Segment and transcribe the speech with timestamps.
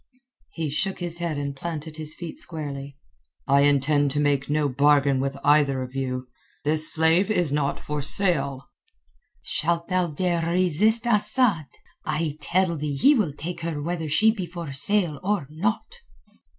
[0.53, 2.97] He shook his head and planted his feet squarely.
[3.47, 6.27] "I intend to make no bargain with either of you.
[6.63, 8.65] This slave is not for sale."
[9.43, 11.67] "Shalt thou dare resist Asad?
[12.03, 15.97] I tell thee he will take her whether she be for sale or not."